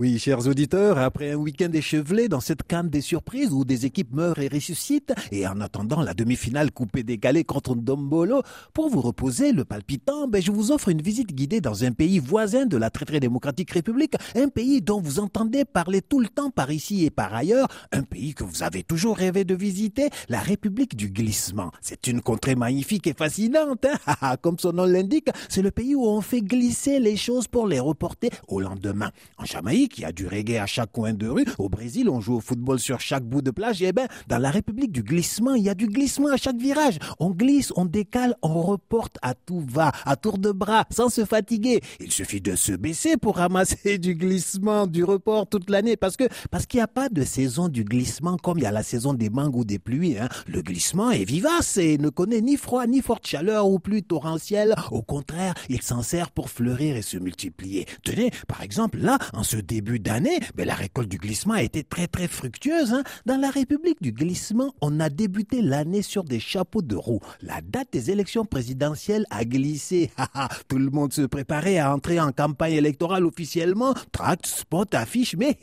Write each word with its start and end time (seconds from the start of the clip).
Oui, 0.00 0.18
chers 0.18 0.46
auditeurs, 0.46 0.96
après 0.96 1.32
un 1.32 1.36
week-end 1.36 1.70
échevelé 1.74 2.30
dans 2.30 2.40
cette 2.40 2.62
canne 2.62 2.88
des 2.88 3.02
surprises 3.02 3.52
où 3.52 3.66
des 3.66 3.84
équipes 3.84 4.14
meurent 4.14 4.38
et 4.38 4.48
ressuscitent, 4.48 5.12
et 5.30 5.46
en 5.46 5.60
attendant 5.60 6.00
la 6.00 6.14
demi-finale 6.14 6.70
coupée 6.72 7.02
décalée 7.02 7.44
contre 7.44 7.74
Ndombolo, 7.74 8.40
pour 8.72 8.88
vous 8.88 9.02
reposer 9.02 9.52
le 9.52 9.66
palpitant, 9.66 10.26
ben, 10.26 10.40
je 10.40 10.52
vous 10.52 10.72
offre 10.72 10.88
une 10.88 11.02
visite 11.02 11.34
guidée 11.34 11.60
dans 11.60 11.84
un 11.84 11.92
pays 11.92 12.18
voisin 12.18 12.64
de 12.64 12.78
la 12.78 12.88
très 12.88 13.04
très 13.04 13.20
démocratique 13.20 13.72
République, 13.72 14.14
un 14.36 14.48
pays 14.48 14.80
dont 14.80 15.02
vous 15.02 15.20
entendez 15.20 15.66
parler 15.66 16.00
tout 16.00 16.20
le 16.20 16.28
temps 16.28 16.48
par 16.48 16.70
ici 16.70 17.04
et 17.04 17.10
par 17.10 17.34
ailleurs, 17.34 17.68
un 17.92 18.02
pays 18.02 18.32
que 18.32 18.42
vous 18.42 18.62
avez 18.62 18.82
toujours 18.82 19.18
rêvé 19.18 19.44
de 19.44 19.54
visiter, 19.54 20.08
la 20.30 20.40
République 20.40 20.96
du 20.96 21.10
glissement. 21.10 21.72
C'est 21.82 22.06
une 22.06 22.22
contrée 22.22 22.54
magnifique 22.54 23.06
et 23.06 23.12
fascinante, 23.12 23.84
hein 23.84 24.36
comme 24.40 24.58
son 24.58 24.72
nom 24.72 24.86
l'indique, 24.86 25.28
c'est 25.50 25.60
le 25.60 25.70
pays 25.70 25.94
où 25.94 26.06
on 26.06 26.22
fait 26.22 26.40
glisser 26.40 27.00
les 27.00 27.18
choses 27.18 27.48
pour 27.48 27.66
les 27.66 27.80
reporter 27.80 28.30
au 28.48 28.62
lendemain. 28.62 29.10
En 29.36 29.44
Jamaïque, 29.44 29.89
qui 29.90 30.04
a 30.04 30.12
du 30.12 30.26
reggae 30.26 30.56
à 30.56 30.66
chaque 30.66 30.92
coin 30.92 31.12
de 31.12 31.26
rue. 31.26 31.44
Au 31.58 31.68
Brésil, 31.68 32.08
on 32.08 32.20
joue 32.20 32.36
au 32.36 32.40
football 32.40 32.78
sur 32.78 33.00
chaque 33.00 33.24
bout 33.24 33.42
de 33.42 33.50
plage. 33.50 33.82
Eh 33.82 33.92
ben, 33.92 34.06
dans 34.28 34.38
la 34.38 34.50
République 34.50 34.92
du 34.92 35.02
glissement, 35.02 35.54
il 35.54 35.64
y 35.64 35.68
a 35.68 35.74
du 35.74 35.86
glissement 35.86 36.28
à 36.28 36.36
chaque 36.36 36.56
virage. 36.56 36.98
On 37.18 37.30
glisse, 37.30 37.72
on 37.76 37.84
décale, 37.84 38.34
on 38.42 38.62
reporte 38.62 39.18
à 39.22 39.34
tout 39.34 39.60
va, 39.60 39.92
à 40.04 40.16
tour 40.16 40.38
de 40.38 40.52
bras, 40.52 40.86
sans 40.90 41.08
se 41.08 41.24
fatiguer. 41.24 41.80
Il 41.98 42.12
suffit 42.12 42.40
de 42.40 42.54
se 42.54 42.72
baisser 42.72 43.16
pour 43.16 43.36
ramasser 43.36 43.98
du 43.98 44.14
glissement, 44.14 44.86
du 44.86 45.04
report 45.04 45.48
toute 45.48 45.68
l'année, 45.68 45.96
parce 45.96 46.16
que 46.16 46.24
parce 46.50 46.66
qu'il 46.66 46.78
n'y 46.78 46.84
a 46.84 46.88
pas 46.88 47.08
de 47.08 47.24
saison 47.24 47.68
du 47.68 47.84
glissement 47.84 48.36
comme 48.36 48.58
il 48.58 48.62
y 48.62 48.66
a 48.66 48.72
la 48.72 48.82
saison 48.82 49.14
des 49.14 49.30
mangues 49.30 49.56
ou 49.56 49.64
des 49.64 49.78
pluies. 49.78 50.18
Hein. 50.18 50.28
Le 50.46 50.62
glissement 50.62 51.10
est 51.10 51.24
vivace 51.24 51.76
et 51.76 51.98
ne 51.98 52.08
connaît 52.08 52.40
ni 52.40 52.56
froid 52.56 52.86
ni 52.86 53.02
forte 53.02 53.26
chaleur 53.26 53.68
ou 53.68 53.78
pluie 53.78 54.02
torrentielle. 54.02 54.74
Au 54.90 55.02
contraire, 55.02 55.54
il 55.68 55.82
s'en 55.82 56.02
sert 56.02 56.30
pour 56.30 56.50
fleurir 56.50 56.96
et 56.96 57.02
se 57.02 57.18
multiplier. 57.18 57.86
Tenez, 58.04 58.30
par 58.46 58.62
exemple, 58.62 58.98
là, 58.98 59.18
en 59.32 59.42
ce 59.42 59.56
début 59.56 59.79
début 59.80 59.98
d'année, 59.98 60.38
mais 60.58 60.66
la 60.66 60.74
récolte 60.74 61.08
du 61.08 61.16
glissement 61.16 61.54
a 61.54 61.62
été 61.62 61.82
très 61.82 62.06
très 62.06 62.28
fructueuse. 62.28 62.92
Hein. 62.92 63.02
Dans 63.24 63.40
la 63.40 63.48
République 63.48 64.02
du 64.02 64.12
glissement, 64.12 64.74
on 64.82 65.00
a 65.00 65.08
débuté 65.08 65.62
l'année 65.62 66.02
sur 66.02 66.22
des 66.22 66.38
chapeaux 66.38 66.82
de 66.82 66.96
roue. 66.96 67.20
La 67.40 67.62
date 67.62 67.88
des 67.90 68.10
élections 68.10 68.44
présidentielles 68.44 69.24
a 69.30 69.46
glissé. 69.46 70.10
Tout 70.68 70.76
le 70.76 70.90
monde 70.90 71.14
se 71.14 71.22
préparait 71.22 71.78
à 71.78 71.94
entrer 71.94 72.20
en 72.20 72.30
campagne 72.30 72.74
électorale 72.74 73.24
officiellement. 73.24 73.94
Tracts, 74.12 74.46
spots, 74.46 74.84
affiches, 74.92 75.36
mais 75.36 75.56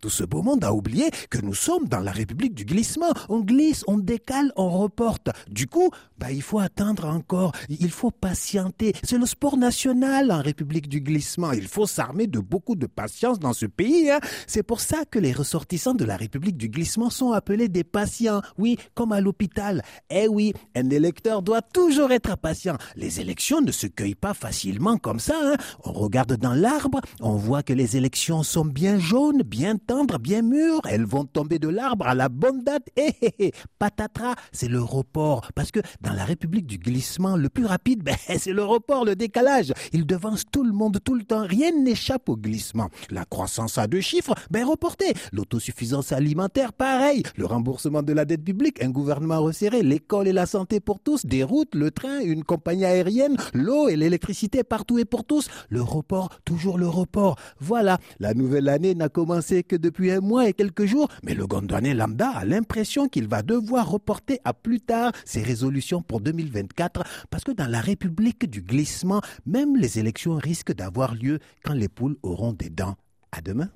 tout 0.00 0.08
ce 0.08 0.24
beau 0.24 0.42
monde 0.42 0.64
a 0.64 0.72
oublié 0.72 1.10
que 1.28 1.38
nous 1.38 1.54
sommes 1.54 1.88
dans 1.88 2.00
la 2.00 2.12
République 2.12 2.54
du 2.54 2.64
glissement. 2.64 3.12
On 3.28 3.40
glisse, 3.40 3.84
on 3.86 3.98
décale, 3.98 4.50
on 4.56 4.70
reporte. 4.70 5.28
Du 5.50 5.66
coup, 5.66 5.90
bah, 6.16 6.30
il 6.30 6.42
faut 6.42 6.58
attendre 6.58 7.06
encore. 7.06 7.52
Il 7.68 7.90
faut 7.90 8.10
patienter. 8.10 8.94
C'est 9.02 9.18
le 9.18 9.26
sport 9.26 9.58
national 9.58 10.32
en 10.32 10.40
République 10.40 10.88
du 10.88 11.02
glissement. 11.02 11.52
Il 11.52 11.68
faut 11.68 11.86
s'armer 11.86 12.26
de 12.26 12.38
beaucoup 12.38 12.76
de 12.76 12.86
patience 12.86 13.38
dans 13.38 13.47
ce 13.52 13.66
pays. 13.66 14.10
Hein. 14.10 14.20
C'est 14.46 14.62
pour 14.62 14.80
ça 14.80 15.04
que 15.10 15.18
les 15.18 15.32
ressortissants 15.32 15.94
de 15.94 16.04
la 16.04 16.16
République 16.16 16.56
du 16.56 16.68
glissement 16.68 17.10
sont 17.10 17.32
appelés 17.32 17.68
des 17.68 17.84
patients. 17.84 18.42
Oui, 18.58 18.78
comme 18.94 19.12
à 19.12 19.20
l'hôpital. 19.20 19.82
Eh 20.10 20.28
oui, 20.28 20.52
un 20.74 20.88
électeur 20.90 21.42
doit 21.42 21.62
toujours 21.62 22.12
être 22.12 22.36
patient. 22.36 22.76
Les 22.96 23.20
élections 23.20 23.60
ne 23.60 23.72
se 23.72 23.86
cueillent 23.86 24.14
pas 24.14 24.34
facilement 24.34 24.96
comme 24.98 25.20
ça. 25.20 25.34
Hein. 25.42 25.56
On 25.84 25.92
regarde 25.92 26.36
dans 26.36 26.54
l'arbre, 26.54 27.00
on 27.20 27.36
voit 27.36 27.62
que 27.62 27.72
les 27.72 27.96
élections 27.96 28.42
sont 28.42 28.64
bien 28.64 28.98
jaunes, 28.98 29.42
bien 29.42 29.76
tendres, 29.76 30.18
bien 30.18 30.42
mûres. 30.42 30.80
Elles 30.88 31.04
vont 31.04 31.24
tomber 31.24 31.58
de 31.58 31.68
l'arbre 31.68 32.06
à 32.06 32.14
la 32.14 32.28
bonne 32.28 32.62
date. 32.62 32.86
Eh, 32.96 33.12
eh, 33.22 33.34
eh. 33.38 33.52
Patatras, 33.78 34.34
c'est 34.52 34.68
le 34.68 34.82
report. 34.82 35.50
Parce 35.54 35.70
que 35.70 35.80
dans 36.00 36.12
la 36.12 36.24
République 36.24 36.66
du 36.66 36.78
glissement, 36.78 37.36
le 37.36 37.48
plus 37.48 37.66
rapide, 37.66 38.02
ben, 38.04 38.16
c'est 38.38 38.52
le 38.52 38.64
report, 38.64 39.04
le 39.04 39.16
décalage. 39.16 39.72
Il 39.92 40.06
devance 40.06 40.44
tout 40.50 40.64
le 40.64 40.72
monde 40.72 40.98
tout 41.02 41.14
le 41.14 41.24
temps. 41.24 41.46
Rien 41.46 41.72
n'échappe 41.72 42.28
au 42.28 42.36
glissement. 42.36 42.88
La 43.10 43.24
croissance 43.38 43.78
à 43.78 43.86
deux 43.86 44.00
chiffres, 44.00 44.34
ben 44.50 44.64
reporté. 44.64 45.14
L'autosuffisance 45.32 46.10
alimentaire, 46.10 46.72
pareil. 46.72 47.22
Le 47.36 47.46
remboursement 47.46 48.02
de 48.02 48.12
la 48.12 48.24
dette 48.24 48.42
publique, 48.42 48.82
un 48.82 48.90
gouvernement 48.90 49.40
resserré, 49.40 49.84
l'école 49.84 50.26
et 50.26 50.32
la 50.32 50.44
santé 50.44 50.80
pour 50.80 50.98
tous, 50.98 51.24
des 51.24 51.44
routes, 51.44 51.76
le 51.76 51.92
train, 51.92 52.18
une 52.18 52.42
compagnie 52.42 52.84
aérienne, 52.84 53.36
l'eau 53.54 53.88
et 53.88 53.94
l'électricité 53.94 54.64
partout 54.64 54.98
et 54.98 55.04
pour 55.04 55.24
tous. 55.24 55.46
Le 55.68 55.80
report, 55.80 56.30
toujours 56.44 56.78
le 56.78 56.88
report. 56.88 57.36
Voilà, 57.60 57.98
la 58.18 58.34
nouvelle 58.34 58.68
année 58.68 58.96
n'a 58.96 59.08
commencé 59.08 59.62
que 59.62 59.76
depuis 59.76 60.10
un 60.10 60.20
mois 60.20 60.48
et 60.48 60.52
quelques 60.52 60.86
jours, 60.86 61.06
mais 61.22 61.34
le 61.34 61.46
gondouanais 61.46 61.94
lambda 61.94 62.30
a 62.30 62.44
l'impression 62.44 63.06
qu'il 63.06 63.28
va 63.28 63.42
devoir 63.42 63.88
reporter 63.88 64.40
à 64.44 64.52
plus 64.52 64.80
tard 64.80 65.12
ses 65.24 65.42
résolutions 65.44 66.02
pour 66.02 66.20
2024 66.20 67.04
parce 67.30 67.44
que 67.44 67.52
dans 67.52 67.68
la 67.68 67.80
République 67.80 68.50
du 68.50 68.62
glissement, 68.62 69.20
même 69.46 69.76
les 69.76 70.00
élections 70.00 70.34
risquent 70.34 70.74
d'avoir 70.74 71.14
lieu 71.14 71.38
quand 71.62 71.74
les 71.74 71.88
poules 71.88 72.16
auront 72.24 72.52
des 72.52 72.70
dents. 72.70 72.96
À 73.32 73.40
demain. 73.40 73.68